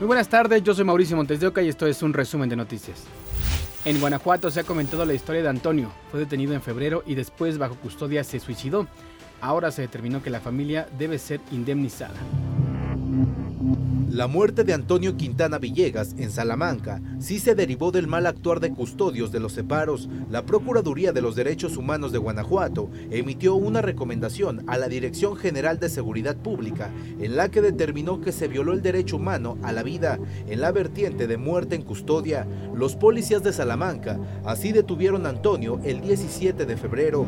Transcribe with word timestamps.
Muy 0.00 0.08
buenas 0.08 0.28
tardes, 0.28 0.60
yo 0.64 0.74
soy 0.74 0.84
Mauricio 0.84 1.16
Montes 1.16 1.38
de 1.38 1.46
Oca 1.46 1.62
y 1.62 1.68
esto 1.68 1.86
es 1.86 2.02
un 2.02 2.12
resumen 2.12 2.48
de 2.48 2.56
noticias. 2.56 3.04
En 3.84 4.00
Guanajuato 4.00 4.50
se 4.50 4.58
ha 4.58 4.64
comentado 4.64 5.04
la 5.04 5.14
historia 5.14 5.40
de 5.42 5.48
Antonio. 5.48 5.88
Fue 6.10 6.18
detenido 6.18 6.52
en 6.52 6.62
febrero 6.62 7.04
y 7.06 7.14
después 7.14 7.58
bajo 7.58 7.76
custodia 7.76 8.24
se 8.24 8.40
suicidó. 8.40 8.88
Ahora 9.40 9.70
se 9.70 9.82
determinó 9.82 10.20
que 10.20 10.30
la 10.30 10.40
familia 10.40 10.88
debe 10.98 11.20
ser 11.20 11.40
indemnizada. 11.52 12.16
La 14.14 14.28
muerte 14.28 14.62
de 14.62 14.72
Antonio 14.72 15.16
Quintana 15.16 15.58
Villegas 15.58 16.14
en 16.18 16.30
Salamanca 16.30 17.02
sí 17.18 17.40
se 17.40 17.56
derivó 17.56 17.90
del 17.90 18.06
mal 18.06 18.28
actuar 18.28 18.60
de 18.60 18.70
custodios 18.70 19.32
de 19.32 19.40
los 19.40 19.54
separos. 19.54 20.08
La 20.30 20.46
Procuraduría 20.46 21.12
de 21.12 21.20
los 21.20 21.34
Derechos 21.34 21.76
Humanos 21.76 22.12
de 22.12 22.18
Guanajuato 22.18 22.88
emitió 23.10 23.56
una 23.56 23.82
recomendación 23.82 24.62
a 24.68 24.78
la 24.78 24.86
Dirección 24.86 25.34
General 25.34 25.80
de 25.80 25.88
Seguridad 25.88 26.36
Pública 26.36 26.92
en 27.18 27.34
la 27.34 27.50
que 27.50 27.60
determinó 27.60 28.20
que 28.20 28.30
se 28.30 28.46
violó 28.46 28.72
el 28.72 28.82
derecho 28.82 29.16
humano 29.16 29.58
a 29.64 29.72
la 29.72 29.82
vida 29.82 30.20
en 30.46 30.60
la 30.60 30.70
vertiente 30.70 31.26
de 31.26 31.36
muerte 31.36 31.74
en 31.74 31.82
custodia. 31.82 32.46
Los 32.72 32.94
policías 32.94 33.42
de 33.42 33.52
Salamanca 33.52 34.20
así 34.44 34.70
detuvieron 34.70 35.26
a 35.26 35.30
Antonio 35.30 35.80
el 35.82 36.00
17 36.02 36.66
de 36.66 36.76
febrero. 36.76 37.26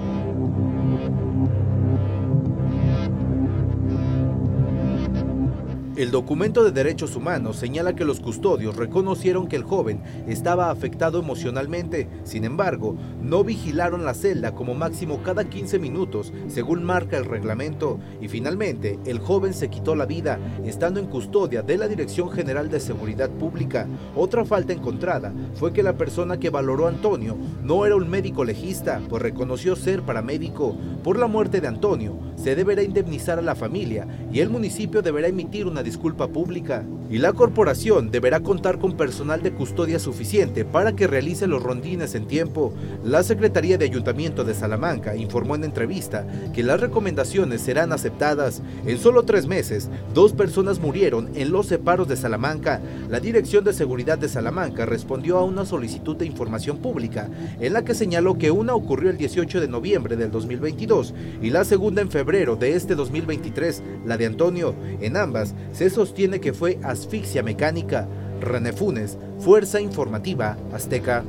El 5.97 6.11
documento 6.11 6.63
de 6.63 6.73
derechos 6.73 7.17
humanos 7.17 7.57
señala 7.57 7.97
que 7.97 8.05
los 8.05 8.21
custodios 8.21 8.77
reconocieron 8.77 9.49
que 9.49 9.57
el 9.57 9.63
joven 9.63 10.03
estaba 10.27 10.71
afectado 10.71 11.19
emocionalmente, 11.19 12.07
sin 12.23 12.45
embargo, 12.45 12.99
no 13.23 13.43
vigilaron 13.43 14.05
la 14.05 14.13
celda 14.13 14.55
como 14.55 14.75
máximo 14.75 15.23
cada 15.23 15.49
15 15.49 15.79
minutos, 15.79 16.35
según 16.49 16.85
marca 16.85 17.17
el 17.17 17.25
reglamento, 17.25 17.99
y 18.21 18.29
finalmente 18.29 18.99
el 19.07 19.21
joven 19.21 19.55
se 19.55 19.71
quitó 19.71 19.95
la 19.95 20.05
vida, 20.05 20.39
estando 20.67 21.01
en 21.01 21.07
custodia 21.07 21.63
de 21.63 21.79
la 21.79 21.89
Dirección 21.89 22.31
General 22.31 22.69
de 22.69 22.81
Seguridad 22.81 23.31
Pública. 23.31 23.89
Otra 24.15 24.45
falta 24.45 24.75
encontrada 24.75 25.33
fue 25.55 25.73
que 25.73 25.83
la 25.83 25.97
persona 25.97 26.39
que 26.39 26.51
valoró 26.51 26.85
a 26.85 26.91
Antonio 26.91 27.39
no 27.63 27.87
era 27.87 27.97
un 27.97 28.11
médico 28.11 28.45
legista, 28.45 29.01
pues 29.09 29.23
reconoció 29.23 29.75
ser 29.75 30.03
paramédico. 30.03 30.77
Por 31.03 31.19
la 31.19 31.27
muerte 31.27 31.63
de 31.63 31.69
Antonio, 31.69 32.19
se 32.37 32.55
deberá 32.55 32.83
indemnizar 32.83 33.39
a 33.39 33.43
la 33.43 33.55
familia 33.55 34.07
y 34.31 34.41
el 34.41 34.51
municipio 34.51 35.01
deberá 35.01 35.29
emitir 35.29 35.67
una 35.67 35.86
disculpa 35.87 36.29
pública. 36.29 36.85
Y 37.09 37.19
la 37.19 37.33
corporación 37.33 38.11
deberá 38.11 38.41
contar 38.41 38.81
con 38.81 38.97
personal 38.97 39.41
de 39.41 39.53
custodia 39.53 40.01
suficiente 40.01 40.65
para 40.65 40.97
que 40.97 41.07
realice 41.07 41.47
los 41.47 41.63
rondines 41.63 42.17
en 42.17 42.27
tiempo. 42.27 42.75
La 43.05 43.23
Secretaría 43.23 43.79
de 43.79 43.85
Ayuntamiento 43.85 44.43
de 44.43 44.55
Salamanca 44.55 45.15
informó 45.15 45.55
en 45.55 45.63
entrevista 45.63 46.27
que 46.53 46.65
las 46.65 46.81
recomendaciones 46.81 47.61
serán 47.61 47.93
aceptadas. 47.93 48.61
En 48.85 48.99
solo 48.99 49.23
tres 49.23 49.47
meses, 49.47 49.89
dos 50.13 50.33
personas 50.33 50.81
murieron 50.81 51.31
en 51.37 51.53
los 51.53 51.67
separos 51.67 52.09
de 52.09 52.17
Salamanca. 52.17 52.81
La 53.09 53.21
Dirección 53.21 53.63
de 53.63 53.73
Seguridad 53.73 54.19
de 54.19 54.29
Salamanca 54.29 54.85
respondió 54.85 55.39
a 55.39 55.45
una 55.45 55.65
solicitud 55.65 56.17
de 56.17 56.27
información 56.27 56.79
pública 56.79 57.31
en 57.61 57.73
la 57.73 57.85
que 57.85 57.95
señaló 57.95 58.37
que 58.37 58.51
una 58.51 58.75
ocurrió 58.75 59.11
el 59.11 59.17
18 59.17 59.61
de 59.61 59.69
noviembre 59.69 60.17
del 60.17 60.33
2022 60.33 61.15
y 61.41 61.51
la 61.51 61.65
segunda 61.65 62.03
en 62.03 62.11
febrero 62.11 62.57
de 62.57 62.75
este 62.75 62.97
2023, 62.97 63.83
la 64.05 64.17
de 64.17 64.27
Antonio. 64.27 64.75
En 65.01 65.17
ambas 65.17 65.55
se 65.77 65.91
sostiene 65.91 66.41
que 66.41 66.55
fue 66.55 66.79
asfixia 66.83 67.43
mecánica. 67.43 68.09
René 68.41 68.73
Funes, 68.73 69.19
Fuerza 69.41 69.79
Informativa 69.79 70.57
Azteca. 70.73 71.23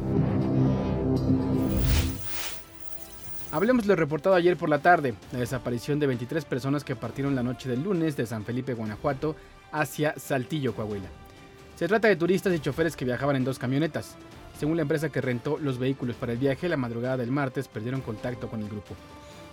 Hablemos 3.51 3.83
de 3.83 3.89
lo 3.89 3.95
reportado 3.97 4.35
ayer 4.35 4.55
por 4.55 4.69
la 4.69 4.79
tarde, 4.79 5.15
la 5.33 5.39
desaparición 5.39 5.99
de 5.99 6.07
23 6.07 6.45
personas 6.45 6.85
que 6.85 6.95
partieron 6.95 7.35
la 7.35 7.43
noche 7.43 7.67
del 7.67 7.83
lunes 7.83 8.15
de 8.15 8.25
San 8.25 8.45
Felipe, 8.45 8.73
Guanajuato, 8.73 9.35
hacia 9.73 10.17
Saltillo, 10.17 10.73
Coahuila. 10.73 11.09
Se 11.75 11.89
trata 11.89 12.07
de 12.07 12.15
turistas 12.15 12.53
y 12.53 12.59
choferes 12.59 12.95
que 12.95 13.05
viajaban 13.05 13.35
en 13.35 13.43
dos 13.43 13.59
camionetas. 13.59 14.15
Según 14.57 14.77
la 14.77 14.83
empresa 14.83 15.09
que 15.09 15.21
rentó 15.21 15.57
los 15.57 15.77
vehículos 15.77 16.15
para 16.15 16.31
el 16.31 16.37
viaje, 16.37 16.69
la 16.69 16.77
madrugada 16.77 17.17
del 17.17 17.31
martes 17.31 17.67
perdieron 17.67 17.99
contacto 17.99 18.47
con 18.47 18.61
el 18.61 18.69
grupo. 18.69 18.95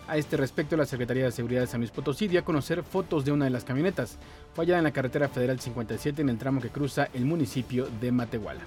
A 0.07 0.19
este 0.19 0.37
respecto, 0.37 0.77
la 0.77 0.85
Secretaría 0.85 1.25
de 1.25 1.33
Seguridad 1.33 1.63
de 1.63 1.67
San 1.67 1.81
Luis 1.81 1.91
Potosí 1.91 2.29
dio 2.29 2.41
a 2.41 2.45
conocer 2.45 2.83
fotos 2.83 3.25
de 3.25 3.33
una 3.33 3.47
de 3.47 3.51
las 3.51 3.65
camionetas. 3.65 4.19
Fue 4.53 4.65
hallada 4.65 4.79
en 4.79 4.85
la 4.85 4.93
carretera 4.93 5.29
federal 5.29 5.59
57 5.59 6.21
en 6.21 6.29
el 6.29 6.37
tramo 6.37 6.61
que 6.61 6.69
cruza 6.69 7.09
el 7.15 7.25
municipio 7.25 7.89
de 8.03 8.13
Matehuala. 8.13 8.61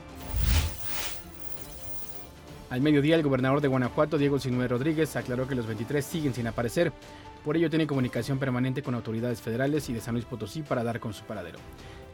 Al 2.71 2.81
mediodía, 2.81 3.15
el 3.15 3.23
gobernador 3.23 3.61
de 3.61 3.67
Guanajuato, 3.67 4.17
Diego 4.17 4.39
Sinue 4.39 4.67
Rodríguez, 4.67 5.15
aclaró 5.15 5.47
que 5.47 5.53
los 5.53 5.67
23 5.67 6.03
siguen 6.03 6.33
sin 6.33 6.47
aparecer. 6.47 6.91
Por 7.45 7.55
ello, 7.55 7.69
tiene 7.69 7.85
comunicación 7.85 8.39
permanente 8.39 8.81
con 8.81 8.95
autoridades 8.95 9.39
federales 9.39 9.87
y 9.89 9.93
de 9.93 10.01
San 10.01 10.15
Luis 10.15 10.25
Potosí 10.25 10.63
para 10.63 10.83
dar 10.83 10.99
con 10.99 11.13
su 11.13 11.23
paradero. 11.23 11.59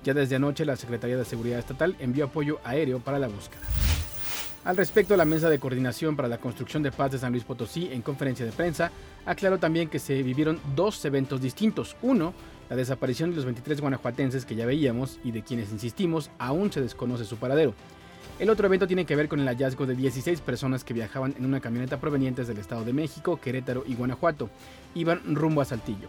Ya 0.04 0.14
desde 0.14 0.36
anoche, 0.36 0.66
la 0.66 0.76
Secretaría 0.76 1.16
de 1.16 1.24
Seguridad 1.24 1.60
Estatal 1.60 1.96
envió 2.00 2.26
apoyo 2.26 2.60
aéreo 2.66 3.00
para 3.00 3.20
la 3.20 3.30
búsqueda. 3.30 3.62
Al 4.66 4.78
respecto, 4.78 5.18
la 5.18 5.26
Mesa 5.26 5.50
de 5.50 5.60
Coordinación 5.60 6.16
para 6.16 6.30
la 6.30 6.38
Construcción 6.38 6.84
de 6.84 6.92
Paz 6.94 7.12
de 7.12 7.18
San 7.18 7.34
Luis 7.34 7.44
Potosí, 7.44 7.90
en 7.92 8.02
conferencia 8.02 8.46
de 8.46 8.54
prensa, 8.54 8.92
aclaró 9.26 9.58
también 9.58 9.90
que 9.90 10.00
se 10.00 10.24
vivieron 10.24 10.58
dos 10.74 11.04
eventos 11.04 11.42
distintos. 11.42 11.98
Uno, 12.02 12.34
la 12.70 12.78
desaparición 12.78 13.32
de 13.32 13.36
los 13.36 13.44
23 13.44 13.82
guanajuatenses 13.82 14.46
que 14.46 14.56
ya 14.56 14.66
veíamos 14.66 15.20
y 15.22 15.32
de 15.32 15.42
quienes 15.42 15.74
insistimos 15.74 16.32
aún 16.40 16.72
se 16.72 16.80
desconoce 16.80 17.26
su 17.26 17.36
paradero. 17.36 17.74
El 18.40 18.50
otro 18.50 18.66
evento 18.66 18.88
tiene 18.88 19.06
que 19.06 19.18
ver 19.18 19.28
con 19.28 19.42
el 19.42 19.48
hallazgo 19.48 19.86
de 19.86 19.96
16 19.96 20.40
personas 20.40 20.86
que 20.86 20.94
viajaban 20.94 21.36
en 21.38 21.44
una 21.44 21.60
camioneta 21.60 22.00
provenientes 22.00 22.48
del 22.48 22.58
Estado 22.58 22.86
de 22.86 22.94
México, 22.94 23.42
Querétaro 23.42 23.84
y 23.86 23.96
Guanajuato. 23.96 24.50
Iban 24.96 25.36
rumbo 25.36 25.60
a 25.60 25.66
Saltillo. 25.66 26.08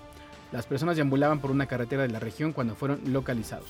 Las 0.53 0.67
personas 0.67 0.95
deambulaban 0.95 1.41
por 1.41 1.51
una 1.51 1.67
carretera 1.67 2.03
de 2.03 2.09
la 2.09 2.21
región 2.21 2.53
cuando 2.53 2.77
fueron 2.77 3.01
localizados. 3.13 3.67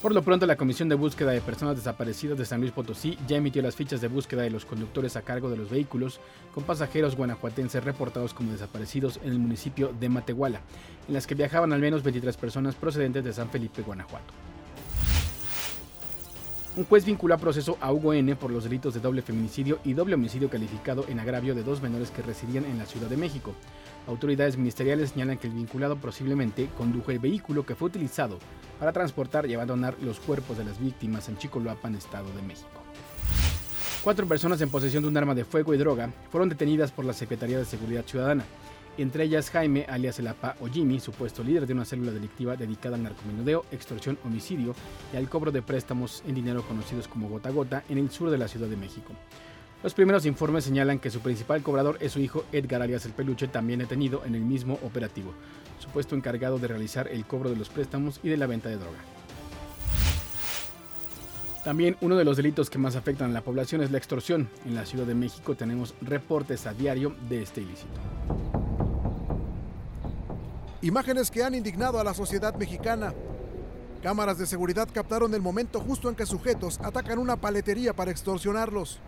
Por 0.00 0.14
lo 0.14 0.22
pronto, 0.22 0.46
la 0.46 0.54
Comisión 0.54 0.88
de 0.88 0.94
Búsqueda 0.94 1.32
de 1.32 1.40
Personas 1.40 1.74
Desaparecidas 1.74 2.38
de 2.38 2.44
San 2.44 2.60
Luis 2.60 2.70
Potosí 2.70 3.18
ya 3.26 3.36
emitió 3.36 3.60
las 3.62 3.74
fichas 3.74 4.00
de 4.00 4.06
búsqueda 4.06 4.42
de 4.42 4.50
los 4.50 4.64
conductores 4.64 5.16
a 5.16 5.22
cargo 5.22 5.50
de 5.50 5.56
los 5.56 5.70
vehículos 5.70 6.20
con 6.54 6.62
pasajeros 6.62 7.16
guanajuatenses 7.16 7.82
reportados 7.82 8.32
como 8.32 8.52
desaparecidos 8.52 9.18
en 9.24 9.30
el 9.30 9.40
municipio 9.40 9.92
de 9.98 10.08
Matehuala, 10.08 10.60
en 11.08 11.14
las 11.14 11.26
que 11.26 11.34
viajaban 11.34 11.72
al 11.72 11.80
menos 11.80 12.04
23 12.04 12.36
personas 12.36 12.76
procedentes 12.76 13.24
de 13.24 13.32
San 13.32 13.50
Felipe, 13.50 13.82
Guanajuato. 13.82 14.47
Un 16.78 16.84
juez 16.84 17.04
vinculó 17.04 17.34
a 17.34 17.38
proceso 17.38 17.76
a 17.80 17.92
Hugo 17.92 18.12
N. 18.12 18.36
por 18.36 18.52
los 18.52 18.62
delitos 18.62 18.94
de 18.94 19.00
doble 19.00 19.20
feminicidio 19.20 19.80
y 19.82 19.94
doble 19.94 20.14
homicidio 20.14 20.48
calificado 20.48 21.04
en 21.08 21.18
agravio 21.18 21.56
de 21.56 21.64
dos 21.64 21.82
menores 21.82 22.12
que 22.12 22.22
residían 22.22 22.64
en 22.66 22.78
la 22.78 22.86
Ciudad 22.86 23.08
de 23.08 23.16
México. 23.16 23.52
Autoridades 24.06 24.56
ministeriales 24.56 25.10
señalan 25.10 25.38
que 25.38 25.48
el 25.48 25.54
vinculado 25.54 25.96
posiblemente 25.96 26.68
condujo 26.78 27.10
el 27.10 27.18
vehículo 27.18 27.66
que 27.66 27.74
fue 27.74 27.88
utilizado 27.88 28.38
para 28.78 28.92
transportar 28.92 29.44
y 29.46 29.54
abandonar 29.54 29.96
los 30.00 30.20
cuerpos 30.20 30.56
de 30.56 30.66
las 30.66 30.78
víctimas 30.78 31.28
en 31.28 31.36
Chicoloapan, 31.36 31.96
Estado 31.96 32.30
de 32.32 32.42
México. 32.42 32.68
Cuatro 34.04 34.28
personas 34.28 34.60
en 34.60 34.70
posesión 34.70 35.02
de 35.02 35.08
un 35.08 35.16
arma 35.16 35.34
de 35.34 35.44
fuego 35.44 35.74
y 35.74 35.78
droga 35.78 36.12
fueron 36.30 36.48
detenidas 36.48 36.92
por 36.92 37.04
la 37.04 37.12
Secretaría 37.12 37.58
de 37.58 37.64
Seguridad 37.64 38.04
Ciudadana, 38.06 38.44
entre 39.02 39.24
ellas 39.24 39.50
Jaime, 39.50 39.86
alias 39.88 40.18
el 40.18 40.26
APA 40.26 40.56
o 40.60 40.66
Jimmy, 40.66 41.00
supuesto 41.00 41.42
líder 41.44 41.66
de 41.66 41.74
una 41.74 41.84
célula 41.84 42.12
delictiva 42.12 42.56
dedicada 42.56 42.96
al 42.96 43.02
narcomenudeo, 43.02 43.64
extorsión, 43.70 44.18
homicidio 44.24 44.74
y 45.12 45.16
al 45.16 45.28
cobro 45.28 45.52
de 45.52 45.62
préstamos 45.62 46.22
en 46.26 46.34
dinero 46.34 46.62
conocidos 46.66 47.08
como 47.08 47.28
gota 47.28 47.50
gota 47.50 47.84
en 47.88 47.98
el 47.98 48.10
sur 48.10 48.30
de 48.30 48.38
la 48.38 48.48
Ciudad 48.48 48.68
de 48.68 48.76
México. 48.76 49.12
Los 49.82 49.94
primeros 49.94 50.26
informes 50.26 50.64
señalan 50.64 50.98
que 50.98 51.10
su 51.10 51.20
principal 51.20 51.62
cobrador 51.62 51.98
es 52.00 52.12
su 52.12 52.18
hijo 52.18 52.44
Edgar 52.50 52.82
alias 52.82 53.06
el 53.06 53.12
Peluche, 53.12 53.46
también 53.46 53.78
detenido 53.78 54.24
en 54.24 54.34
el 54.34 54.42
mismo 54.42 54.78
operativo, 54.82 55.32
supuesto 55.78 56.16
encargado 56.16 56.58
de 56.58 56.66
realizar 56.66 57.06
el 57.08 57.24
cobro 57.24 57.50
de 57.50 57.56
los 57.56 57.68
préstamos 57.68 58.18
y 58.24 58.28
de 58.28 58.36
la 58.36 58.46
venta 58.46 58.68
de 58.68 58.76
droga. 58.76 58.98
También 61.62 61.96
uno 62.00 62.16
de 62.16 62.24
los 62.24 62.36
delitos 62.36 62.70
que 62.70 62.78
más 62.78 62.96
afectan 62.96 63.30
a 63.30 63.34
la 63.34 63.42
población 63.42 63.82
es 63.82 63.90
la 63.90 63.98
extorsión. 63.98 64.48
En 64.64 64.74
la 64.74 64.86
Ciudad 64.86 65.04
de 65.04 65.14
México 65.14 65.54
tenemos 65.54 65.94
reportes 66.00 66.66
a 66.66 66.72
diario 66.72 67.14
de 67.28 67.42
este 67.42 67.60
ilícito. 67.60 68.47
Imágenes 70.80 71.30
que 71.30 71.42
han 71.42 71.56
indignado 71.56 71.98
a 71.98 72.04
la 72.04 72.14
sociedad 72.14 72.54
mexicana. 72.54 73.12
Cámaras 74.00 74.38
de 74.38 74.46
seguridad 74.46 74.88
captaron 74.92 75.34
el 75.34 75.42
momento 75.42 75.80
justo 75.80 76.08
en 76.08 76.14
que 76.14 76.24
sujetos 76.24 76.78
atacan 76.84 77.18
una 77.18 77.36
paletería 77.36 77.92
para 77.92 78.12
extorsionarlos. 78.12 79.00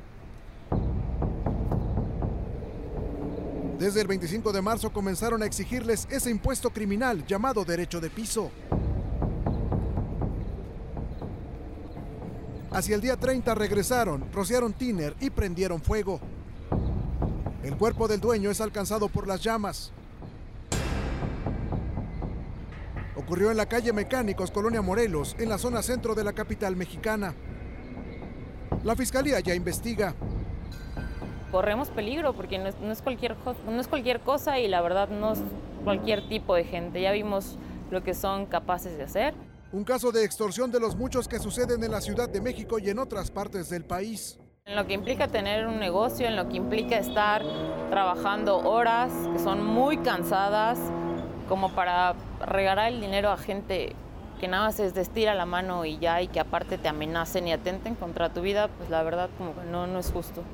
Desde 3.79 4.01
el 4.01 4.09
25 4.09 4.53
de 4.53 4.61
marzo 4.61 4.93
comenzaron 4.93 5.45
a 5.45 5.47
exigirles 5.47 6.09
ese 6.11 6.31
impuesto 6.31 6.71
criminal 6.71 7.25
llamado 7.25 7.65
derecho 7.65 8.01
de 8.01 8.11
piso. 8.11 8.51
Hacia 12.73 12.97
el 12.97 13.01
día 13.01 13.17
30 13.17 13.55
regresaron, 13.55 14.27
rociaron 14.33 14.73
tiner 14.73 15.15
y 15.21 15.31
prendieron 15.31 15.81
fuego. 15.81 16.21
El 17.63 17.77
cuerpo 17.77 18.09
del 18.09 18.21
dueño 18.21 18.51
es 18.51 18.61
alcanzado 18.61 19.09
por 19.09 19.29
las 19.29 19.41
llamas. 19.41 19.93
Ocurrió 23.21 23.51
en 23.51 23.59
la 23.59 23.67
calle 23.67 23.93
Mecánicos, 23.93 24.51
Colonia 24.51 24.81
Morelos, 24.81 25.37
en 25.39 25.51
la 25.51 25.59
zona 25.59 25.83
centro 25.83 26.15
de 26.15 26.25
la 26.25 26.33
capital 26.33 26.75
mexicana. 26.75 27.35
La 28.83 28.97
fiscalía 28.97 29.41
ya 29.41 29.55
investiga. 29.55 30.15
Corremos 31.53 31.91
peligro 31.91 32.33
porque 32.33 32.59
no 32.59 32.67
es, 32.67 33.03
cualquier, 33.03 33.37
no 33.67 33.79
es 33.79 33.89
cualquier 33.89 34.21
cosa 34.21 34.59
y 34.59 34.69
la 34.69 34.81
verdad 34.81 35.11
no 35.11 35.35
es 35.35 35.41
cualquier 35.85 36.31
tipo 36.31 36.55
de 36.55 36.65
gente. 36.65 37.03
Ya 37.03 37.13
vimos 37.13 37.59
lo 37.91 38.03
que 38.03 38.15
son 38.15 38.47
capaces 38.47 38.97
de 38.97 39.03
hacer. 39.03 39.35
un 39.71 39.85
caso 39.85 40.13
de 40.13 40.25
extorsión 40.25 40.73
de 40.73 40.81
los 40.81 40.97
muchos 40.97 41.29
que 41.29 41.39
suceden 41.39 41.85
en 41.85 41.91
la 41.91 42.01
Ciudad 42.01 42.29
de 42.29 42.41
México 42.41 42.79
y 42.79 42.89
en 42.89 42.99
otras 42.99 43.31
partes 43.31 43.69
del 43.69 43.85
país. 43.85 44.39
En 44.65 44.77
lo 44.77 44.87
que 44.87 44.95
implica 44.95 45.29
tener 45.29 45.67
un 45.67 45.79
negocio, 45.79 46.27
en 46.27 46.37
lo 46.37 46.49
que 46.49 46.57
implica 46.57 46.97
estar 46.97 47.43
trabajando 47.91 48.61
horas 48.61 49.13
que 49.31 49.39
son 49.39 49.63
muy 49.63 49.99
cansadas, 49.99 50.79
como 51.51 51.73
para 51.73 52.15
regalar 52.47 52.93
el 52.93 53.01
dinero 53.01 53.29
a 53.33 53.37
gente 53.37 53.97
que 54.39 54.47
nada 54.47 54.67
más 54.67 54.79
es 54.79 54.95
de 54.95 55.01
estira 55.03 55.35
la 55.35 55.47
mano 55.47 55.85
y 55.85 55.99
ya, 55.99 56.23
y 56.23 56.29
que 56.29 56.39
aparte 56.39 56.79
te 56.79 56.89
amenacen 56.89 57.49
y 57.49 57.53
atenten 57.53 57.97
contra 57.97 58.33
tu 58.33 58.41
vida, 58.41 58.69
pues 58.79 58.89
la 58.89 59.03
verdad 59.03 59.29
como 59.37 59.55
que 59.57 59.65
no, 59.69 59.89
no 59.89 59.99
es 59.99 60.13
justo. 60.13 60.45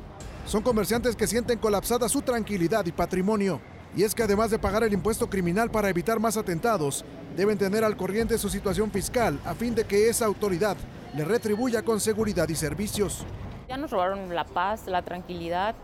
Son 0.46 0.62
comerciantes 0.62 1.14
que 1.14 1.26
sienten 1.26 1.58
colapsada 1.58 2.08
su 2.08 2.22
tranquilidad 2.22 2.86
y 2.86 2.92
patrimonio. 2.92 3.60
Y 3.94 4.04
es 4.04 4.14
que 4.14 4.22
además 4.22 4.50
de 4.50 4.58
pagar 4.58 4.84
el 4.84 4.92
impuesto 4.94 5.28
criminal 5.28 5.70
para 5.70 5.90
evitar 5.90 6.18
más 6.18 6.38
atentados, 6.38 7.04
deben 7.36 7.58
tener 7.58 7.84
al 7.84 7.96
corriente 7.96 8.38
su 8.38 8.48
situación 8.48 8.90
fiscal 8.90 9.38
a 9.44 9.54
fin 9.54 9.74
de 9.74 9.84
que 9.84 10.08
esa 10.08 10.24
autoridad 10.24 10.78
le 11.14 11.26
retribuya 11.26 11.82
con 11.82 12.00
seguridad 12.00 12.48
y 12.48 12.56
servicios. 12.56 13.22
Ya 13.68 13.76
nos 13.76 13.90
robaron 13.90 14.34
la 14.34 14.44
paz, 14.44 14.86
la 14.86 15.02
tranquilidad, 15.02 15.74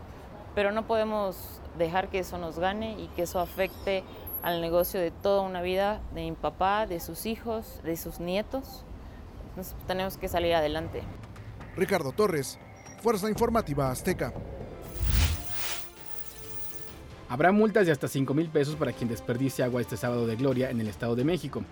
pero 0.55 0.73
no 0.73 0.87
podemos 0.87 1.37
dejar 1.77 2.09
que 2.09 2.21
eso 2.21 2.39
nos 2.39 2.59
gane 2.59 2.99
y 2.99 3.09
que 3.09 3.23
eso 3.23 3.41
afecte 3.41 4.05
al 4.43 4.61
negocio 4.61 5.01
de 5.01 5.11
toda 5.11 5.43
una 5.43 5.63
vida, 5.63 6.01
de 6.15 6.23
mi 6.23 6.33
papá, 6.33 6.87
de 6.87 7.01
sus 7.01 7.27
hijos, 7.27 7.81
de 7.85 7.97
sus 7.97 8.21
nietos. 8.21 8.85
Entonces 9.51 9.75
tenemos 9.87 10.17
que 10.17 10.29
salir 10.29 10.55
adelante. 10.55 11.03
Ricardo 11.77 12.13
Torres, 12.13 12.59
Fuerza 13.03 13.29
Informativa 13.29 13.91
Azteca. 13.91 14.33
Habrá 17.29 17.51
multas 17.51 17.87
de 17.87 17.93
hasta 17.93 18.09
5 18.09 18.35
mil 18.35 18.49
pesos 18.49 18.77
para 18.77 18.93
quien 18.93 19.09
desperdicie 19.09 19.65
agua 19.65 19.81
este 19.81 19.97
sábado 19.97 20.27
de 20.27 20.37
gloria 20.37 20.69
en 20.69 20.81
el 20.81 20.89
Estado 20.89 21.17
de 21.17 21.25
México. 21.25 21.65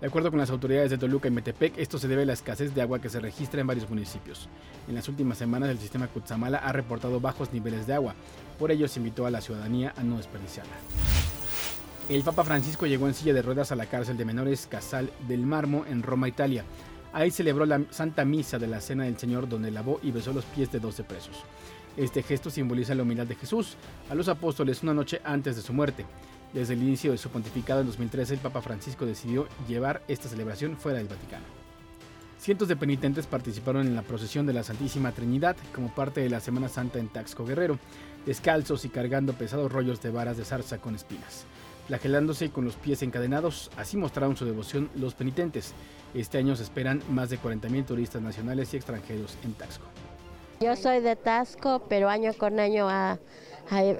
De 0.00 0.06
acuerdo 0.06 0.30
con 0.30 0.38
las 0.38 0.50
autoridades 0.50 0.90
de 0.90 0.98
Toluca 0.98 1.26
y 1.26 1.32
Metepec, 1.32 1.76
esto 1.76 1.98
se 1.98 2.06
debe 2.06 2.22
a 2.22 2.26
la 2.26 2.34
escasez 2.34 2.72
de 2.72 2.82
agua 2.82 3.00
que 3.00 3.08
se 3.08 3.18
registra 3.18 3.60
en 3.60 3.66
varios 3.66 3.90
municipios. 3.90 4.48
En 4.86 4.94
las 4.94 5.08
últimas 5.08 5.38
semanas 5.38 5.70
el 5.70 5.78
sistema 5.80 6.06
Cutzamala 6.06 6.58
ha 6.58 6.72
reportado 6.72 7.18
bajos 7.18 7.52
niveles 7.52 7.88
de 7.88 7.94
agua, 7.94 8.14
por 8.60 8.70
ello 8.70 8.86
se 8.86 9.00
invitó 9.00 9.26
a 9.26 9.32
la 9.32 9.40
ciudadanía 9.40 9.92
a 9.96 10.04
no 10.04 10.18
desperdiciarla. 10.18 10.76
El 12.08 12.22
Papa 12.22 12.42
Francisco 12.42 12.86
llegó 12.86 13.06
en 13.06 13.12
silla 13.12 13.34
de 13.34 13.42
ruedas 13.42 13.70
a 13.70 13.76
la 13.76 13.84
cárcel 13.84 14.16
de 14.16 14.24
menores 14.24 14.66
Casal 14.66 15.10
del 15.28 15.44
Marmo 15.44 15.84
en 15.84 16.02
Roma, 16.02 16.26
Italia. 16.26 16.64
Ahí 17.12 17.30
celebró 17.30 17.66
la 17.66 17.82
Santa 17.90 18.24
Misa 18.24 18.58
de 18.58 18.66
la 18.66 18.80
Cena 18.80 19.04
del 19.04 19.18
Señor 19.18 19.46
donde 19.46 19.70
lavó 19.70 20.00
y 20.02 20.10
besó 20.10 20.32
los 20.32 20.46
pies 20.46 20.72
de 20.72 20.80
12 20.80 21.04
presos. 21.04 21.36
Este 21.98 22.22
gesto 22.22 22.48
simboliza 22.48 22.94
la 22.94 23.02
humildad 23.02 23.26
de 23.26 23.34
Jesús 23.34 23.76
a 24.08 24.14
los 24.14 24.28
apóstoles 24.28 24.82
una 24.82 24.94
noche 24.94 25.20
antes 25.22 25.56
de 25.56 25.60
su 25.60 25.74
muerte. 25.74 26.06
Desde 26.54 26.72
el 26.72 26.82
inicio 26.82 27.12
de 27.12 27.18
su 27.18 27.28
pontificado 27.28 27.82
en 27.82 27.88
2013, 27.88 28.34
el 28.34 28.40
Papa 28.40 28.62
Francisco 28.62 29.04
decidió 29.04 29.46
llevar 29.68 30.02
esta 30.08 30.30
celebración 30.30 30.78
fuera 30.78 30.96
del 30.96 31.08
Vaticano. 31.08 31.44
Cientos 32.38 32.68
de 32.68 32.76
penitentes 32.76 33.26
participaron 33.26 33.86
en 33.86 33.94
la 33.94 34.02
procesión 34.02 34.46
de 34.46 34.54
la 34.54 34.62
Santísima 34.62 35.12
Trinidad 35.12 35.56
como 35.74 35.94
parte 35.94 36.22
de 36.22 36.30
la 36.30 36.40
Semana 36.40 36.70
Santa 36.70 37.00
en 37.00 37.08
Taxco 37.08 37.44
Guerrero, 37.44 37.78
descalzos 38.24 38.86
y 38.86 38.88
cargando 38.88 39.34
pesados 39.34 39.70
rollos 39.70 40.00
de 40.00 40.10
varas 40.10 40.38
de 40.38 40.46
zarza 40.46 40.78
con 40.78 40.94
espinas. 40.94 41.44
Flagelándose 41.88 42.44
y 42.44 42.48
con 42.50 42.66
los 42.66 42.76
pies 42.76 43.02
encadenados, 43.02 43.70
así 43.78 43.96
mostraron 43.96 44.36
su 44.36 44.44
devoción 44.44 44.90
los 44.94 45.14
penitentes. 45.14 45.72
Este 46.12 46.36
año 46.36 46.54
se 46.54 46.62
esperan 46.62 47.02
más 47.08 47.30
de 47.30 47.38
40.000 47.38 47.86
turistas 47.86 48.20
nacionales 48.20 48.72
y 48.74 48.76
extranjeros 48.76 49.38
en 49.42 49.54
Taxco. 49.54 49.86
Yo 50.60 50.76
soy 50.76 51.00
de 51.00 51.16
Tasco, 51.16 51.86
pero 51.88 52.10
año 52.10 52.34
con 52.34 52.60
año 52.60 52.88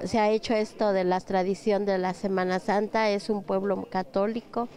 se 0.03 0.19
ha 0.19 0.29
hecho 0.29 0.53
esto 0.53 0.93
de 0.93 1.03
la 1.03 1.19
tradición 1.19 1.85
de 1.85 1.97
la 1.97 2.13
Semana 2.13 2.59
Santa. 2.59 3.09
Es 3.09 3.27
un 3.29 3.43
pueblo 3.43 3.87
católico 3.89 4.69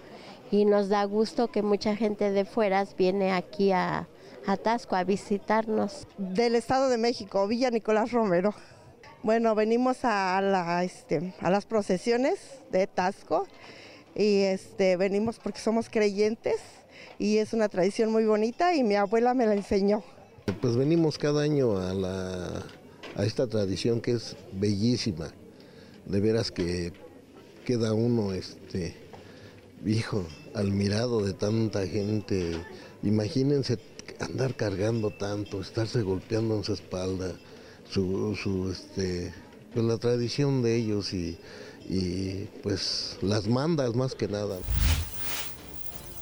y 0.50 0.64
nos 0.64 0.88
da 0.88 1.04
gusto 1.04 1.48
que 1.48 1.62
mucha 1.62 1.94
gente 1.96 2.30
de 2.30 2.46
fuera 2.46 2.86
viene 2.96 3.32
aquí 3.32 3.72
a, 3.72 4.08
a 4.46 4.56
Tasco 4.56 4.96
a 4.96 5.04
visitarnos. 5.04 6.06
Del 6.16 6.54
Estado 6.54 6.88
de 6.88 6.96
México, 6.96 7.46
Villa 7.46 7.70
Nicolás 7.70 8.10
Romero. 8.10 8.54
Bueno, 9.22 9.54
venimos 9.54 9.98
a, 10.04 10.40
la, 10.40 10.82
este, 10.82 11.32
a 11.40 11.48
las 11.48 11.64
procesiones 11.64 12.40
de 12.72 12.88
Tasco 12.88 13.46
y 14.16 14.40
este, 14.40 14.96
venimos 14.96 15.38
porque 15.38 15.60
somos 15.60 15.88
creyentes 15.88 16.56
y 17.20 17.38
es 17.38 17.52
una 17.52 17.68
tradición 17.68 18.10
muy 18.10 18.24
bonita 18.24 18.74
y 18.74 18.82
mi 18.82 18.96
abuela 18.96 19.32
me 19.32 19.46
la 19.46 19.54
enseñó. 19.54 20.02
Pues 20.60 20.74
venimos 20.74 21.18
cada 21.18 21.42
año 21.42 21.78
a, 21.78 21.94
la, 21.94 22.64
a 23.14 23.24
esta 23.24 23.46
tradición 23.46 24.00
que 24.00 24.10
es 24.12 24.36
bellísima. 24.54 25.28
De 26.04 26.20
veras 26.20 26.50
que 26.50 26.92
queda 27.64 27.92
uno, 27.92 28.32
este, 28.32 28.96
hijo, 29.86 30.26
admirado 30.52 31.24
de 31.24 31.32
tanta 31.32 31.86
gente. 31.86 32.60
Imagínense 33.04 33.78
andar 34.18 34.56
cargando 34.56 35.10
tanto, 35.10 35.60
estarse 35.60 36.02
golpeando 36.02 36.56
en 36.56 36.64
su 36.64 36.72
espalda, 36.72 37.36
su, 37.92 38.34
su 38.42 38.70
este, 38.70 39.34
pues 39.74 39.84
la 39.84 39.98
tradición 39.98 40.62
de 40.62 40.76
ellos 40.76 41.12
y, 41.12 41.38
y 41.88 42.48
pues 42.62 43.18
las 43.20 43.46
mandas 43.46 43.94
más 43.94 44.14
que 44.14 44.28
nada. 44.28 44.56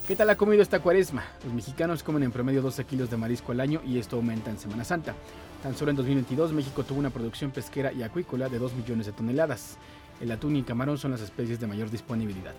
¿Qué 0.09 0.17
tal 0.17 0.29
ha 0.31 0.37
comido 0.37 0.63
esta 0.63 0.81
cuaresma? 0.81 1.25
Los 1.45 1.55
mexicanos 1.55 2.03
comen 2.03 2.25
en 2.25 2.33
promedio 2.33 2.63
12 2.63 2.85
kilos 2.85 3.11
de 3.11 3.17
marisco 3.17 3.53
al 3.53 3.61
año 3.61 3.81
y 3.87 3.99
esto 3.99 4.17
aumenta 4.17 4.51
en 4.51 4.59
Semana 4.59 4.83
Santa. 4.83 5.15
Tan 5.63 5.77
solo 5.77 5.93
en 5.93 5.97
2022 5.97 6.53
México 6.53 6.83
tuvo 6.83 6.99
una 6.99 7.11
producción 7.11 7.53
pesquera 7.53 7.93
y 7.93 8.03
acuícola 8.03 8.49
de 8.49 8.59
2 8.59 8.73
millones 8.75 9.07
de 9.07 9.13
toneladas. 9.13 9.77
El 10.21 10.33
atún 10.33 10.57
y 10.57 10.65
camarón 10.65 10.99
son 10.99 11.13
las 11.13 11.21
especies 11.21 11.61
de 11.61 11.69
mayor 11.69 11.91
disponibilidad. 11.91 12.55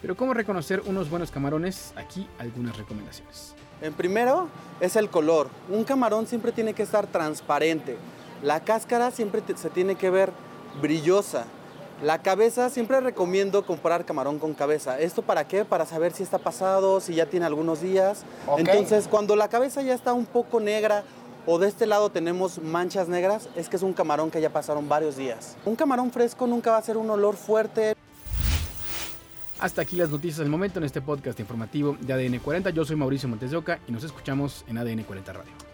Pero 0.00 0.16
¿cómo 0.16 0.32
reconocer 0.32 0.82
unos 0.86 1.10
buenos 1.10 1.30
camarones? 1.30 1.92
Aquí 1.96 2.26
algunas 2.38 2.76
recomendaciones. 2.78 3.54
En 3.82 3.92
primero 3.92 4.48
es 4.80 4.96
el 4.96 5.10
color. 5.10 5.50
Un 5.68 5.84
camarón 5.84 6.26
siempre 6.26 6.52
tiene 6.52 6.72
que 6.72 6.84
estar 6.84 7.06
transparente. 7.06 7.98
La 8.42 8.60
cáscara 8.60 9.10
siempre 9.10 9.42
se 9.54 9.70
tiene 9.70 9.94
que 9.94 10.10
ver 10.10 10.32
brillosa. 10.80 11.44
La 12.02 12.20
cabeza, 12.22 12.70
siempre 12.70 13.00
recomiendo 13.00 13.64
comprar 13.64 14.04
camarón 14.04 14.38
con 14.38 14.52
cabeza. 14.52 14.98
¿Esto 14.98 15.22
para 15.22 15.46
qué? 15.46 15.64
Para 15.64 15.86
saber 15.86 16.12
si 16.12 16.22
está 16.22 16.38
pasado, 16.38 17.00
si 17.00 17.14
ya 17.14 17.26
tiene 17.26 17.46
algunos 17.46 17.80
días. 17.80 18.24
Entonces, 18.58 19.06
cuando 19.08 19.36
la 19.36 19.48
cabeza 19.48 19.80
ya 19.82 19.94
está 19.94 20.12
un 20.12 20.26
poco 20.26 20.60
negra 20.60 21.04
o 21.46 21.58
de 21.58 21.68
este 21.68 21.86
lado 21.86 22.10
tenemos 22.10 22.58
manchas 22.58 23.08
negras, 23.08 23.48
es 23.54 23.68
que 23.68 23.76
es 23.76 23.82
un 23.82 23.92
camarón 23.92 24.30
que 24.30 24.40
ya 24.40 24.50
pasaron 24.50 24.88
varios 24.88 25.16
días. 25.16 25.56
Un 25.64 25.76
camarón 25.76 26.10
fresco 26.10 26.46
nunca 26.46 26.72
va 26.72 26.78
a 26.78 26.82
ser 26.82 26.96
un 26.96 27.08
olor 27.10 27.36
fuerte. 27.36 27.94
Hasta 29.60 29.82
aquí 29.82 29.96
las 29.96 30.10
noticias 30.10 30.38
del 30.38 30.48
momento 30.48 30.80
en 30.80 30.84
este 30.84 31.00
podcast 31.00 31.38
informativo 31.38 31.96
de 32.00 32.12
ADN 32.12 32.38
40. 32.40 32.70
Yo 32.70 32.84
soy 32.84 32.96
Mauricio 32.96 33.28
Montes 33.28 33.52
de 33.52 33.56
Oca 33.56 33.78
y 33.86 33.92
nos 33.92 34.02
escuchamos 34.04 34.64
en 34.68 34.78
ADN 34.78 35.04
40 35.04 35.32
Radio. 35.32 35.73